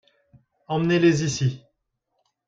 [0.67, 1.63] Emmenez-les ici.